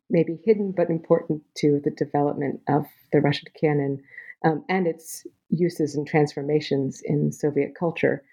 [0.10, 4.02] maybe hidden but important to the development of the Russian canon
[4.44, 8.24] um, and its uses and transformations in Soviet culture.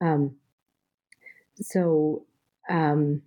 [0.00, 0.36] Um,
[1.60, 2.26] so
[2.68, 3.22] um,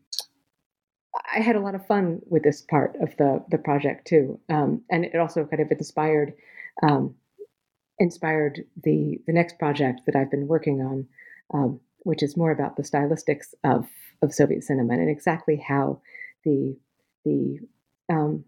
[1.33, 4.83] I had a lot of fun with this part of the the project too, um,
[4.89, 6.33] and it also kind of inspired
[6.83, 7.15] um,
[7.97, 11.07] inspired the the next project that I've been working on,
[11.53, 13.87] um, which is more about the stylistics of
[14.21, 16.01] of Soviet cinema and exactly how
[16.43, 16.77] the
[17.25, 17.59] the
[18.09, 18.45] um,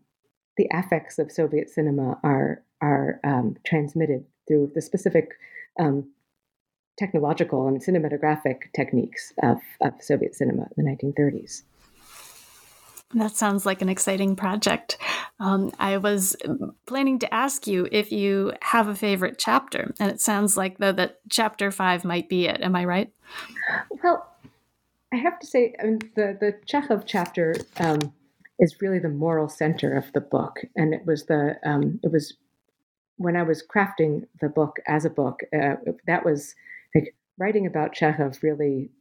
[0.58, 5.32] the affects of Soviet cinema are are um, transmitted through the specific
[5.80, 6.10] um,
[6.98, 11.64] technological and cinematographic techniques of, of Soviet cinema in the 1930s.
[13.14, 14.98] That sounds like an exciting project.
[15.40, 16.36] Um, I was
[16.86, 20.94] planning to ask you if you have a favorite chapter, and it sounds like though
[20.94, 22.62] that chapter five might be it.
[22.62, 23.12] Am I right?
[24.04, 24.26] Well,
[25.14, 28.14] I have to say, I mean, the the Chekhov chapter um,
[28.60, 32.36] is really the moral center of the book, and it was the um, it was
[33.18, 35.42] when I was crafting the book as a book.
[35.54, 35.76] Uh,
[36.08, 36.56] that was
[37.42, 38.92] writing about Chekhov really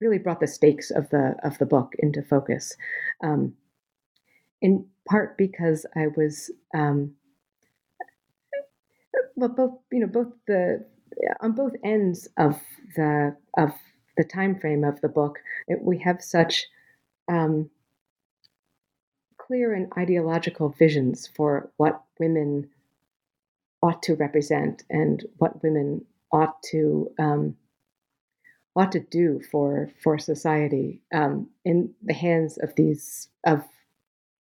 [0.00, 2.74] really brought the stakes of the of the book into focus.
[3.22, 3.54] Um,
[4.62, 7.14] in part because I was um,
[9.36, 10.84] well, both you know, both the
[11.40, 12.58] on both ends of
[12.96, 13.72] the of
[14.16, 16.66] the time frame of the book, it, we have such
[17.30, 17.70] um,
[19.36, 22.68] clear and ideological visions for what women
[23.82, 27.56] ought to represent and what women ought to um,
[28.76, 33.64] ought to do for for society um, in the hands of these of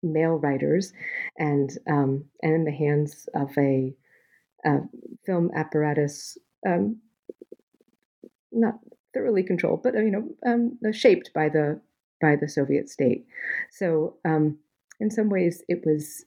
[0.03, 0.93] male writers
[1.39, 3.95] and um, and in the hands of a,
[4.65, 4.79] a
[5.27, 6.97] film apparatus um,
[8.53, 8.75] not
[9.13, 11.81] thoroughly controlled but you know um, shaped by the
[12.25, 13.27] by the Soviet state.
[13.71, 14.59] So um,
[15.01, 16.25] in some ways it was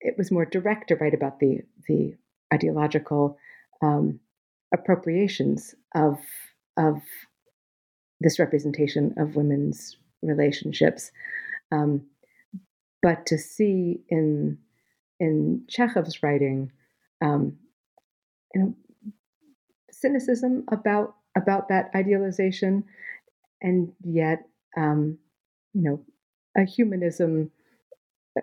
[0.00, 2.14] it was more direct to write about the the
[2.52, 3.36] ideological
[3.82, 4.20] um,
[4.72, 6.18] appropriations of
[6.76, 7.00] of
[8.20, 11.10] this representation of women's relationships.
[11.70, 12.06] Um,
[13.02, 14.58] but to see in
[15.20, 16.72] in Chekhov's writing,
[17.20, 17.56] um,
[18.54, 18.74] you know,
[19.90, 22.84] cynicism about about that idealization,
[23.62, 24.44] and yet,
[24.76, 25.18] um,
[25.74, 26.00] you know,
[26.56, 27.50] a humanism,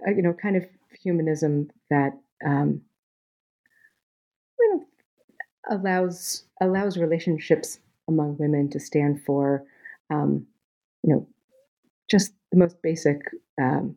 [0.07, 0.65] a, you know, kind of
[1.01, 2.11] humanism that
[2.45, 2.81] um,
[5.69, 9.63] allows allows relationships among women to stand for,
[10.10, 10.45] um,
[11.04, 11.28] you know,
[12.10, 13.21] just the most basic
[13.62, 13.95] um,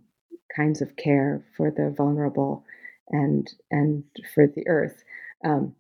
[0.54, 2.64] kinds of care for the vulnerable
[3.11, 4.04] and and
[4.35, 5.02] for the earth.
[5.44, 5.74] Um,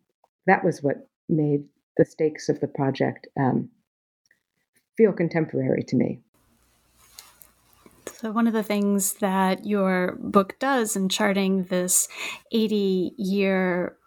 [0.46, 1.64] that was what made
[1.96, 3.68] the stakes of the project um,
[4.96, 6.20] feel contemporary to me.
[8.20, 12.08] So, one of the things that your book does in charting this
[12.50, 13.97] 80 year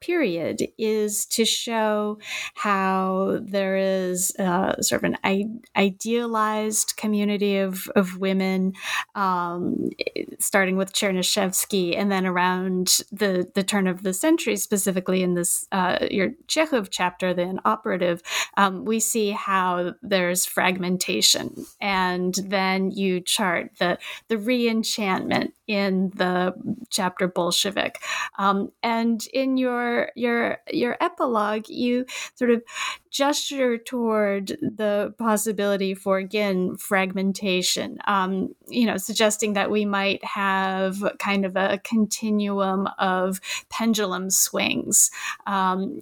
[0.00, 2.18] period is to show
[2.54, 8.74] how there is uh, sort of an I- idealized community of, of women,
[9.14, 9.90] um,
[10.38, 15.66] starting with Chernyshevsky, and then around the, the turn of the century, specifically in this
[15.72, 18.22] uh, your Chekhov chapter, the operative,
[18.56, 26.54] um, we see how there's fragmentation, and then you chart the the reenchantment in the
[26.90, 28.00] chapter Bolshevik,
[28.38, 32.62] um, and in your your your epilogue, you sort of
[33.10, 37.98] gesture toward the possibility for again fragmentation.
[38.06, 45.10] Um, you know, suggesting that we might have kind of a continuum of pendulum swings.
[45.46, 46.00] Um,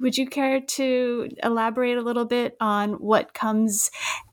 [0.00, 3.90] would you care to elaborate a little bit on what comes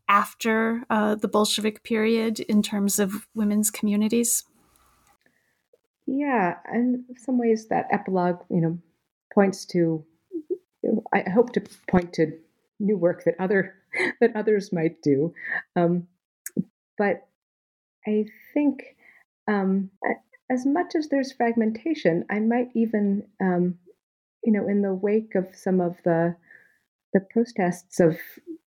[0.08, 4.44] after uh, the Bolshevik period in terms of women's communities?
[6.06, 8.78] Yeah, and some ways that epilogue, you know,
[9.34, 10.06] points to.
[11.14, 12.34] I hope to point to
[12.80, 13.76] new work that other
[14.22, 15.34] that others might do,
[15.76, 16.08] um,
[16.98, 17.28] but
[18.06, 18.84] I think
[19.48, 19.92] um,
[20.52, 23.76] as much as there's fragmentation, I might even, um,
[24.44, 26.36] you know, in the wake of some of the
[27.14, 28.18] the protests of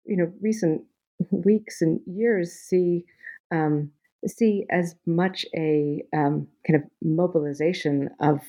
[0.05, 0.83] you know recent
[1.31, 3.05] weeks and years, see
[3.51, 3.91] um,
[4.27, 8.41] see as much a um, kind of mobilization of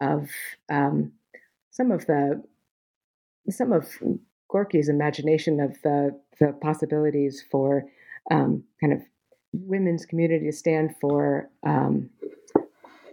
[0.00, 0.28] of
[0.70, 1.12] um,
[1.70, 2.42] some of the
[3.50, 3.88] some of
[4.50, 7.84] Gorky's imagination of the the possibilities for
[8.30, 9.00] um, kind of
[9.52, 12.10] women's community to stand for um,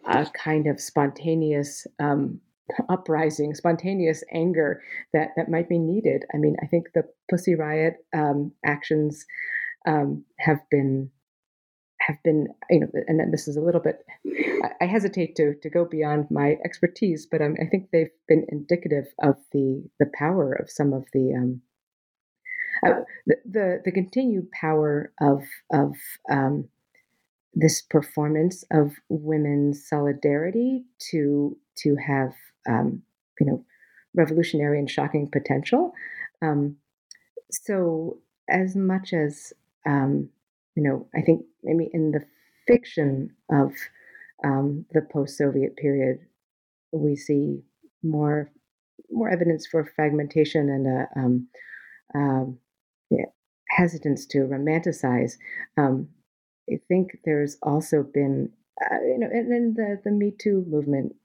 [0.06, 2.40] a kind of spontaneous um,
[2.90, 4.82] uprising, spontaneous anger
[5.14, 6.26] that that might be needed.
[6.34, 9.26] I mean, I think the Pussy Riot um, actions
[9.86, 11.10] have been
[12.06, 14.06] have been, you know, and this is a little bit,
[14.82, 19.06] I, hesitate to to go beyond my expertise, but um, I think they've been indicative
[19.22, 21.62] of the the power of some of the um,
[22.86, 25.96] uh, the, the, the continued power of of
[26.30, 26.68] um,
[27.54, 32.34] this performance of women's solidarity to to have
[32.68, 33.02] um,
[33.40, 33.66] you know
[34.16, 35.94] revolutionary and shocking potential.
[36.42, 36.78] Um,
[37.52, 38.18] so
[38.50, 39.54] as much as
[39.86, 40.30] um,
[40.76, 42.26] you know, I think maybe in the
[42.68, 43.74] fiction of
[44.44, 46.20] um, the post-Soviet period,
[46.92, 47.64] we see
[48.04, 48.52] more
[49.12, 51.48] more evidence for fragmentation and a um,
[52.16, 52.58] um,
[53.10, 53.26] yeah,
[53.70, 55.34] hesitance to romanticize.
[55.78, 56.10] Um,
[56.72, 61.16] I think there's also been, uh, you know, and then the the Me Too movement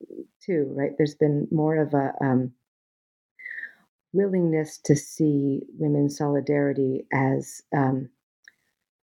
[0.44, 0.92] too, right?
[0.98, 2.52] There's been more of a um,
[4.12, 8.08] willingness to see women's solidarity as um,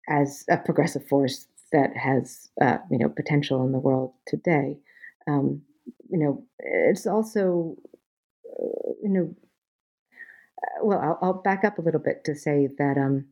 [0.09, 4.79] as a progressive force that has uh, you know potential in the world today.
[5.29, 5.63] Um,
[6.09, 7.77] you know, it's also
[8.47, 9.35] uh, you know.
[10.63, 13.25] Uh, well, I'll, I'll, back up a little bit to say that um,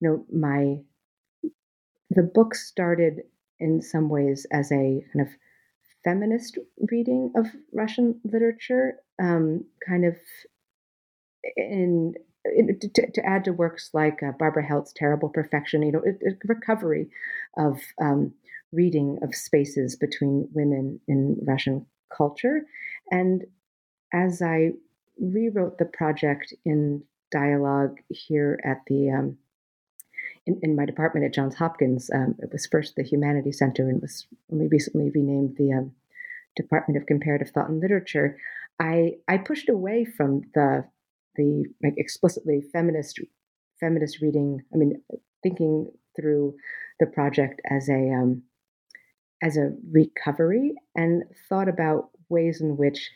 [0.00, 0.76] you know my
[2.10, 3.22] the book started
[3.58, 5.28] in some ways as a kind of
[6.02, 6.58] feminist
[6.90, 10.16] reading of Russian literature, um, kind of
[11.56, 16.02] in to, to, add to works like uh, Barbara Heldt's Terrible Perfection, you know,
[16.44, 17.08] recovery
[17.56, 18.32] of um,
[18.72, 22.62] reading of spaces between women in Russian culture.
[23.10, 23.44] And
[24.12, 24.72] as I
[25.18, 29.38] rewrote the project in dialogue here at the um,
[30.46, 34.00] in, in, my department at Johns Hopkins, um, it was first the Humanities Center and
[34.00, 35.92] was only recently renamed the um,
[36.56, 38.38] Department of Comparative Thought and Literature.
[38.78, 40.84] I I pushed away from the
[41.40, 43.18] the like explicitly feminist
[43.80, 44.62] feminist reading.
[44.72, 45.02] I mean,
[45.42, 46.54] thinking through
[46.98, 48.42] the project as a um,
[49.42, 53.10] as a recovery, and thought about ways in which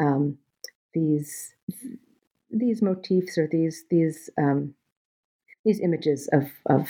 [0.00, 0.38] um,
[0.94, 1.54] these
[2.50, 4.74] these motifs or these these um,
[5.64, 6.88] these images of of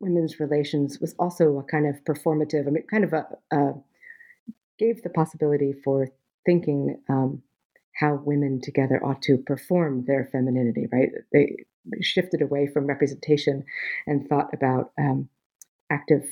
[0.00, 2.66] women's relations was also a kind of performative.
[2.66, 3.72] I mean, kind of a, a
[4.78, 6.08] gave the possibility for
[6.46, 7.42] thinking um,
[7.94, 10.86] how women together ought to perform their femininity.
[10.92, 11.10] Right?
[11.32, 11.56] They
[12.00, 13.64] shifted away from representation
[14.06, 15.28] and thought about um,
[15.90, 16.24] active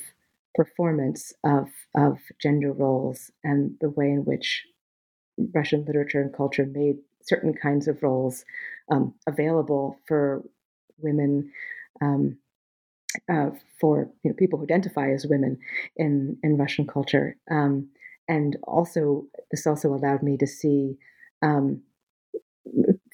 [0.55, 4.65] performance of of gender roles and the way in which
[5.53, 8.45] Russian literature and culture made certain kinds of roles
[8.91, 10.43] um, available for
[10.97, 11.51] women,
[12.01, 12.37] um,
[13.31, 15.57] uh, for you know, people who identify as women
[15.95, 17.89] in in Russian culture, um,
[18.27, 20.97] and also this also allowed me to see
[21.41, 21.81] um,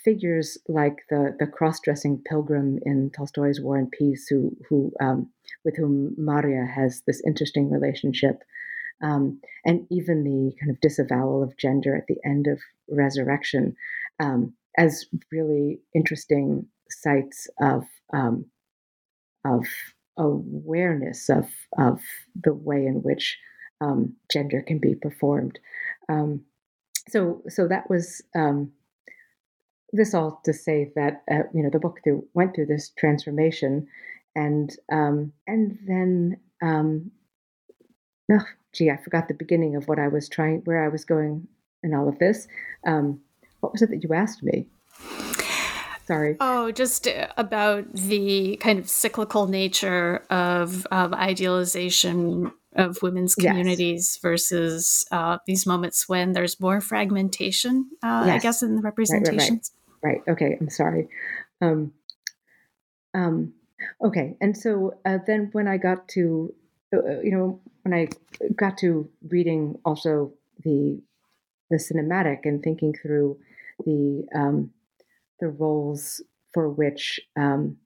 [0.03, 5.29] figures like the the cross-dressing pilgrim in Tolstoy's War and Peace, who who um,
[5.65, 8.43] with whom Maria has this interesting relationship,
[9.01, 12.59] um, and even the kind of disavowal of gender at the end of
[12.89, 13.75] Resurrection,
[14.19, 18.45] um, as really interesting sites of um,
[19.45, 19.65] of
[20.17, 21.99] awareness of of
[22.43, 23.37] the way in which
[23.81, 25.59] um, gender can be performed.
[26.09, 26.41] Um,
[27.09, 28.71] so so that was um,
[29.93, 33.87] this all to say that uh, you know the book through, went through this transformation,
[34.35, 37.11] and um, and then um,
[38.31, 41.47] oh, gee, I forgot the beginning of what I was trying, where I was going
[41.83, 42.47] in all of this.
[42.85, 43.21] Um,
[43.59, 44.67] what was it that you asked me?
[46.05, 46.37] Sorry.
[46.39, 54.21] Oh, just about the kind of cyclical nature of, of idealization of women's communities yes.
[54.21, 58.35] versus uh, these moments when there's more fragmentation, uh, yes.
[58.35, 59.71] I guess, in the representations.
[60.03, 60.21] Right, right, right.
[60.27, 60.33] right.
[60.33, 61.07] Okay, I'm sorry.
[61.61, 61.93] Um,
[63.13, 63.53] um,
[64.03, 66.53] okay, and so uh, then when I got to,
[66.93, 68.07] uh, uh, you know, when I
[68.55, 71.01] got to reading also the
[71.69, 73.37] the cinematic and thinking through
[73.85, 74.71] the um,
[75.39, 76.21] the roles
[76.53, 77.77] for which um,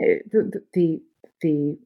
[0.00, 1.02] eh, the, the
[1.42, 1.78] the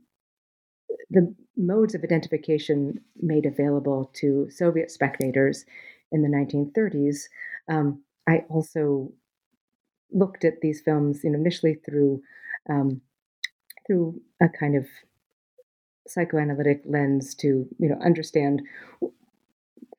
[1.15, 5.65] the modes of identification made available to Soviet spectators
[6.13, 7.23] in the 1930s.
[7.69, 9.13] Um, I also
[10.13, 12.21] looked at these films, you know, initially through
[12.69, 13.01] um,
[13.87, 14.87] through a kind of
[16.07, 18.63] psychoanalytic lens to, you know, understand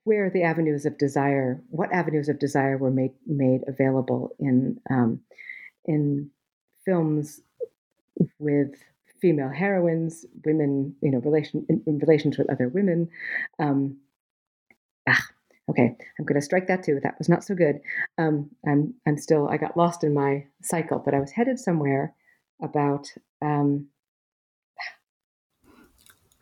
[0.04, 5.22] where the avenues of desire, what avenues of desire were made made available in um,
[5.86, 6.30] in
[6.86, 7.42] films
[8.40, 8.76] with
[9.26, 13.10] female heroines, women, you know, relation in, in relations with other women.
[13.58, 13.98] Um,
[15.10, 15.26] ah,
[15.68, 17.00] okay, I'm going to strike that too.
[17.02, 17.80] That was not so good.
[18.20, 22.14] Um, I'm I'm still I got lost in my cycle, but I was headed somewhere
[22.62, 23.08] about
[23.42, 23.88] um,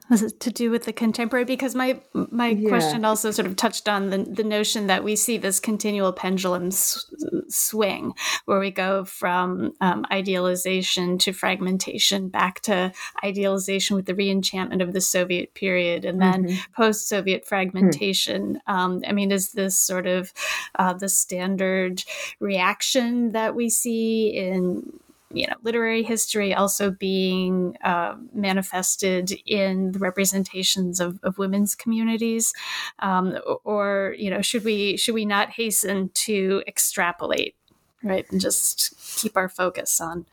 [0.40, 2.68] to do with the contemporary because my my yeah.
[2.68, 6.68] question also sort of touched on the, the notion that we see this continual pendulum
[6.68, 7.06] s-
[7.48, 8.14] swing
[8.46, 12.92] where we go from um, idealization to fragmentation back to
[13.24, 16.74] idealization with the reenchantment of the soviet period and then mm-hmm.
[16.76, 18.74] post-soviet fragmentation mm.
[18.74, 20.34] um, i mean is this sort of
[20.76, 22.04] uh, the standard
[22.40, 25.00] reaction that we see in
[25.34, 32.54] you know literary history also being uh, manifested in the representations of, of women's communities
[33.00, 37.56] um, or you know should we should we not hasten to extrapolate
[38.04, 40.26] right and just keep our focus on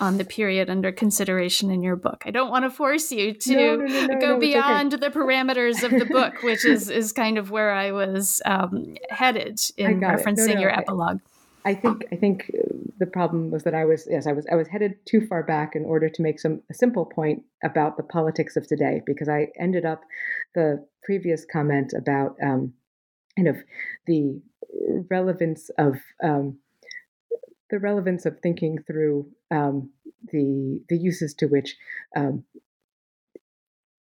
[0.00, 2.24] on the period under consideration in your book.
[2.26, 5.08] I don't want to force you to no, no, no, go beyond okay.
[5.08, 9.60] the parameters of the book, which is is kind of where I was um, headed
[9.76, 11.20] in referencing your epilogue.
[11.64, 12.50] I think I think
[12.98, 15.74] the problem was that I was yes I was I was headed too far back
[15.74, 19.48] in order to make some a simple point about the politics of today because I
[19.58, 20.02] ended up
[20.54, 22.72] the previous comment about um,
[23.36, 23.56] kind of
[24.06, 24.40] the
[25.10, 26.58] relevance of um,
[27.70, 29.90] the relevance of thinking through um,
[30.32, 31.76] the the uses to which
[32.16, 32.44] um,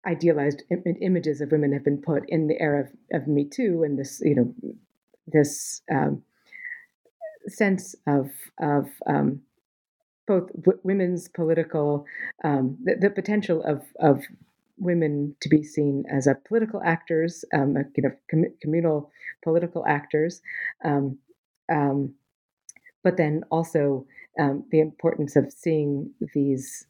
[0.06, 3.82] idealized Im- images of women have been put in the era of, of Me Too
[3.84, 4.54] and this you know
[5.26, 6.22] this um,
[7.48, 8.30] sense of
[8.60, 9.40] of um,
[10.26, 12.04] both w- women's political
[12.44, 14.24] um, the, the, potential of of
[14.78, 19.10] women to be seen as a political actors, um, a, you know, com- communal
[19.42, 20.40] political actors,
[20.84, 21.18] um,
[21.70, 22.14] um,
[23.04, 24.06] but then also
[24.38, 26.86] um, the importance of seeing these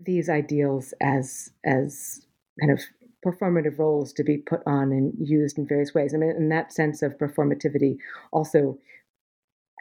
[0.00, 2.26] these ideals as as
[2.60, 2.80] kind of
[3.24, 6.14] performative roles to be put on and used in various ways.
[6.14, 7.96] I mean, in that sense of performativity,
[8.32, 8.78] also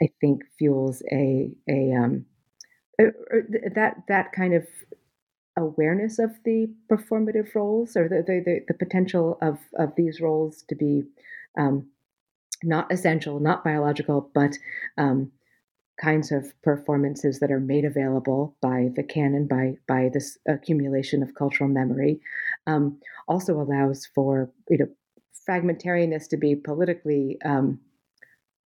[0.02, 2.26] I think fuels a a um,
[2.98, 4.68] that that kind of
[5.58, 10.76] awareness of the performative roles or the the, the potential of of these roles to
[10.76, 11.04] be
[11.58, 11.88] um,
[12.64, 14.58] not essential, not biological, but
[14.98, 15.32] um,
[16.00, 21.36] kinds of performances that are made available by the canon, by by this accumulation of
[21.36, 22.20] cultural memory,
[22.68, 24.88] um, also allows for you know
[25.48, 27.80] fragmentariness to be politically um,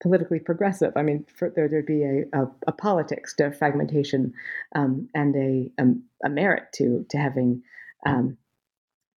[0.01, 0.93] politically progressive.
[0.95, 4.33] I mean, for, there, would be a, a, a, politics to fragmentation
[4.75, 7.61] um, and a, um, a, merit to to having
[8.05, 8.37] um,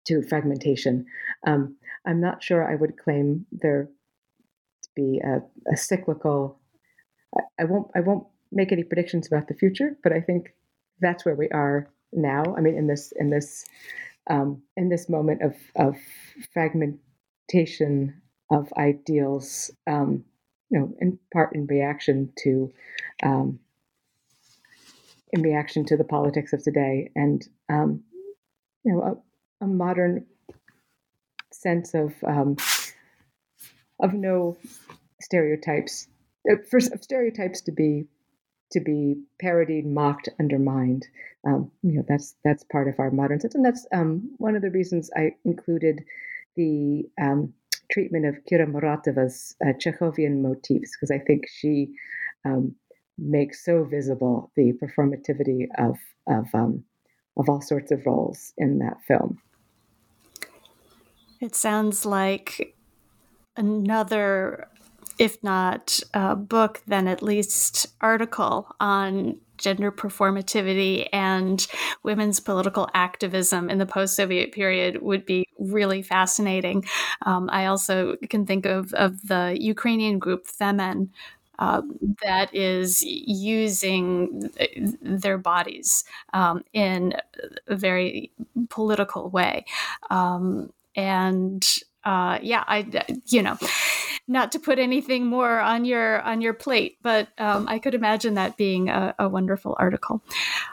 [0.06, 1.06] to fragmentation.
[1.48, 3.90] Um, I'm not sure I would claim there
[4.84, 6.60] to be a, a cyclical.
[7.36, 10.54] I, I won't I won't make any predictions about the future, but I think
[11.00, 12.44] that's where we are now.
[12.58, 13.66] I mean, in this in this
[14.30, 15.98] um, in this moment of of
[16.54, 18.22] fragmentation
[18.52, 20.26] of ideals, um,
[20.74, 22.74] you know, in part in reaction to
[23.22, 23.60] um,
[25.32, 28.04] in reaction to the politics of today, and um,
[28.84, 29.22] you know,
[29.62, 30.26] a, a, modern
[31.52, 32.58] sense of um,
[34.00, 34.58] of no
[35.22, 36.08] stereotypes.
[36.52, 38.06] Uh, for stereotypes to be
[38.72, 41.06] to be parodied, mocked, undermined.
[41.46, 44.64] Um, you know, that's that's part of our modern sense, and that's um, one of
[44.64, 46.04] the reasons I included
[46.56, 47.54] the um,
[47.92, 51.94] treatment of Kira Muratova's uh, Chekhovian motifs because I think she
[52.46, 52.76] um,
[53.18, 56.84] makes so visible the performativity of of um,
[57.38, 59.40] of all sorts of roles in that film.
[61.40, 62.76] It sounds like
[63.58, 64.68] another
[65.20, 71.68] if not a book, then at least article on gender performativity and
[72.04, 76.86] women's political activism in the post Soviet period would be really fascinating.
[77.26, 81.10] Um, I also can think of, of the Ukrainian group Femen.
[81.60, 81.84] Uh,
[82.24, 84.50] that is using
[85.02, 87.14] their bodies um, in
[87.68, 88.32] a very
[88.70, 89.64] political way.
[90.10, 91.66] Um, and
[92.04, 93.58] uh, yeah, I, you know,
[94.28, 98.36] not to put anything more on your on your plate, but um, I could imagine
[98.36, 100.24] that being a, a wonderful article.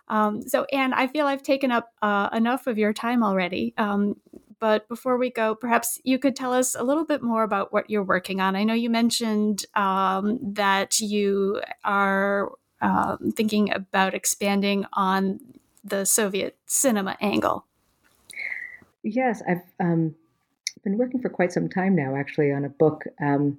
[0.08, 3.74] Um, so, Anne, I feel I've taken up uh, enough of your time already.
[3.76, 4.16] Um,
[4.60, 7.88] but before we go, perhaps you could tell us a little bit more about what
[7.88, 8.54] you're working on.
[8.54, 15.40] I know you mentioned um, that you are um, thinking about expanding on
[15.82, 17.64] the Soviet cinema angle.
[19.02, 20.14] Yes, I've um,
[20.82, 23.58] been working for quite some time now, actually, on a book um,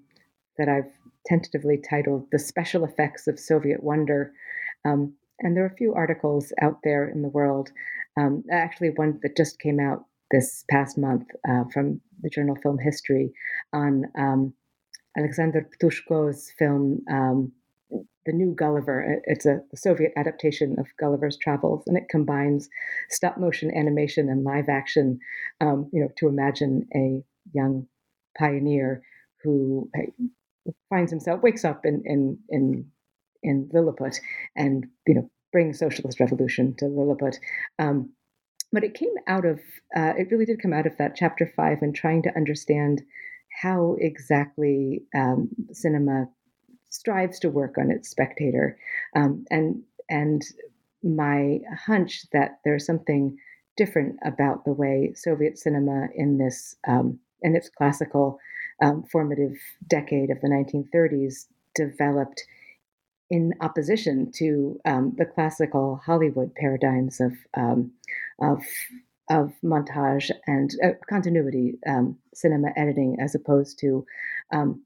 [0.57, 0.91] that I've
[1.25, 4.33] tentatively titled The Special Effects of Soviet Wonder.
[4.85, 7.71] Um, and there are a few articles out there in the world.
[8.19, 12.77] Um, actually, one that just came out this past month uh, from the journal Film
[12.77, 13.31] History
[13.73, 14.53] on um,
[15.17, 17.51] Alexander Ptushko's film um,
[18.25, 19.21] the new Gulliver.
[19.25, 22.69] It's a Soviet adaptation of Gulliver's Travels, and it combines
[23.09, 25.19] stop motion animation and live action.
[25.59, 27.87] Um, you know, to imagine a young
[28.37, 29.03] pioneer
[29.43, 29.89] who
[30.89, 32.85] finds himself wakes up in in in
[33.43, 34.19] in Lilliput
[34.55, 37.37] and you know brings socialist revolution to Lilliput.
[37.79, 38.13] Um,
[38.71, 39.59] but it came out of
[39.95, 43.01] uh, it really did come out of that chapter five and trying to understand
[43.61, 46.27] how exactly um, cinema
[46.91, 48.77] strives to work on its spectator,
[49.15, 50.43] um, and and
[51.03, 53.37] my hunch that there's something
[53.75, 58.39] different about the way Soviet cinema in this um, in its classical
[58.81, 62.43] um, formative decade of the 1930s developed
[63.29, 67.91] in opposition to um, the classical Hollywood paradigms of um,
[68.41, 68.61] of
[69.29, 74.05] of montage and uh, continuity um, cinema editing, as opposed to
[74.53, 74.83] um,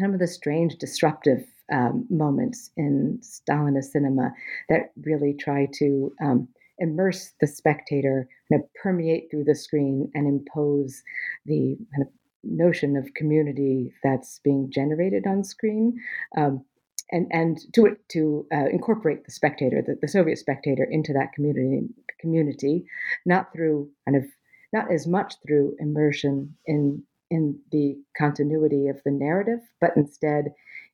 [0.00, 4.32] some of the strange disruptive um, moments in Stalinist cinema
[4.68, 10.26] that really try to um, immerse the spectator, kind of permeate through the screen and
[10.26, 11.02] impose
[11.46, 12.12] the kind of
[12.44, 15.98] notion of community that's being generated on screen.
[16.36, 16.64] Um,
[17.10, 21.88] and, and to to uh, incorporate the spectator, the, the Soviet spectator, into that community
[22.20, 22.84] community,
[23.24, 24.24] not through kind of
[24.72, 30.46] not as much through immersion in in the continuity of the narrative, but instead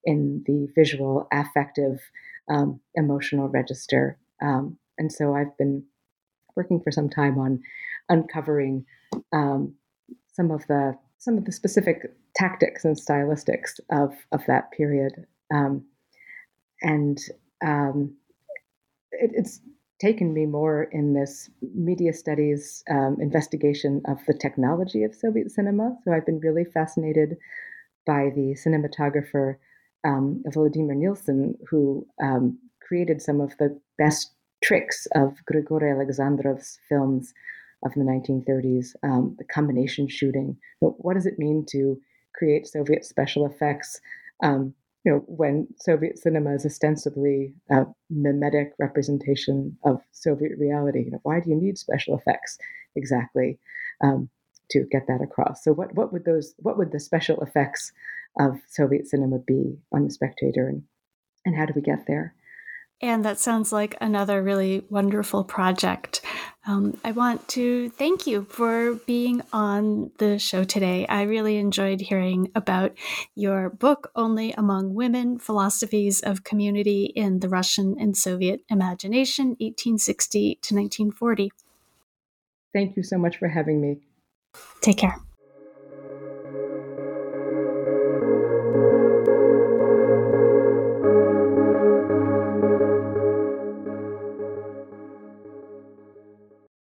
[0.04, 2.00] in the visual, affective,
[2.48, 4.18] um, emotional register.
[4.40, 5.84] Um, and so I've been
[6.56, 7.60] working for some time on
[8.08, 8.84] uncovering
[9.32, 9.74] um,
[10.32, 15.12] some of the some of the specific tactics and stylistics of of that period.
[15.54, 15.84] Um,
[16.82, 17.18] and
[17.64, 18.16] um,
[19.12, 19.60] it, it's
[20.02, 25.96] taken me more in this media studies um, investigation of the technology of Soviet cinema.
[26.02, 27.36] So I've been really fascinated
[28.04, 29.56] by the cinematographer
[30.04, 34.32] um, Vladimir Nilsen, who um, created some of the best
[34.64, 37.32] tricks of Grigory Alexandrov's films
[37.84, 40.56] of the 1930s, um, the combination shooting.
[40.80, 41.96] What does it mean to
[42.34, 44.00] create Soviet special effects?
[44.42, 44.74] Um,
[45.04, 51.20] you know, when Soviet cinema is ostensibly a mimetic representation of Soviet reality, you know,
[51.24, 52.58] why do you need special effects
[52.94, 53.58] exactly
[54.02, 54.28] um,
[54.70, 55.64] to get that across?
[55.64, 57.92] So, what what would those what would the special effects
[58.38, 60.84] of Soviet cinema be on the Spectator, and
[61.44, 62.34] and how do we get there?
[63.00, 66.22] And that sounds like another really wonderful project.
[66.64, 71.06] Um, I want to thank you for being on the show today.
[71.08, 72.92] I really enjoyed hearing about
[73.34, 80.58] your book, Only Among Women Philosophies of Community in the Russian and Soviet Imagination, 1860
[80.62, 81.50] to 1940.
[82.72, 83.98] Thank you so much for having me.
[84.80, 85.16] Take care.